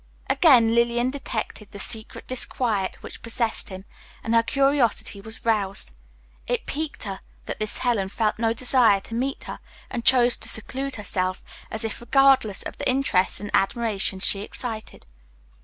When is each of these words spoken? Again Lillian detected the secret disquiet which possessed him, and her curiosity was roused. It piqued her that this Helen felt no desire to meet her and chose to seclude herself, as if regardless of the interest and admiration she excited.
Again 0.31 0.73
Lillian 0.73 1.11
detected 1.11 1.69
the 1.71 1.77
secret 1.77 2.25
disquiet 2.25 2.95
which 3.03 3.21
possessed 3.21 3.69
him, 3.69 3.85
and 4.23 4.33
her 4.33 4.41
curiosity 4.41 5.21
was 5.21 5.45
roused. 5.45 5.91
It 6.47 6.65
piqued 6.65 7.03
her 7.03 7.19
that 7.45 7.59
this 7.59 7.77
Helen 7.77 8.09
felt 8.09 8.39
no 8.39 8.51
desire 8.51 8.99
to 9.01 9.13
meet 9.13 9.43
her 9.43 9.59
and 9.91 10.03
chose 10.03 10.37
to 10.37 10.49
seclude 10.49 10.95
herself, 10.95 11.43
as 11.69 11.83
if 11.83 12.01
regardless 12.01 12.63
of 12.63 12.79
the 12.79 12.89
interest 12.89 13.39
and 13.39 13.51
admiration 13.53 14.19
she 14.19 14.39
excited. 14.41 15.05